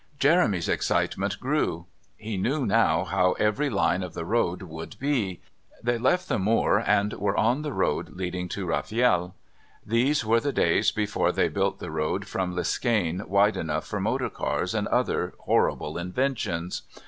[0.17, 1.85] Jeremy's excitement grew.
[2.17, 5.41] He knew now how every line of the road would be.
[5.83, 9.33] They left the moor and were on the road leading to Rafield.
[9.85, 14.31] These were the days before they built the road from Liskane wide enough for motor
[14.31, 16.81] cars and other horrible inventions.